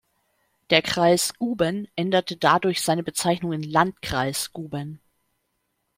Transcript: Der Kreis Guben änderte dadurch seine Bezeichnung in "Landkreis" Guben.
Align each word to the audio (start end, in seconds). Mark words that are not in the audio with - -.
Der 0.71 0.81
Kreis 0.81 1.35
Guben 1.35 1.87
änderte 1.95 2.35
dadurch 2.35 2.81
seine 2.81 3.03
Bezeichnung 3.03 3.53
in 3.53 3.61
"Landkreis" 3.61 4.51
Guben. 4.51 4.99